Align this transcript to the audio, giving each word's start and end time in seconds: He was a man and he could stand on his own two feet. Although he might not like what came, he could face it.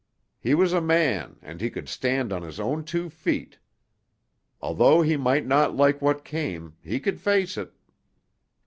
He 0.39 0.55
was 0.55 0.73
a 0.73 0.81
man 0.81 1.37
and 1.43 1.61
he 1.61 1.69
could 1.69 1.87
stand 1.87 2.33
on 2.33 2.41
his 2.41 2.59
own 2.59 2.83
two 2.85 3.07
feet. 3.07 3.59
Although 4.59 5.03
he 5.03 5.15
might 5.15 5.45
not 5.45 5.75
like 5.75 6.01
what 6.01 6.25
came, 6.25 6.75
he 6.81 6.99
could 6.99 7.21
face 7.21 7.55
it. 7.55 7.71